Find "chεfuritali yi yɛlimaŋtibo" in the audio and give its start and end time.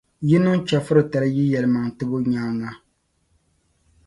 0.67-2.15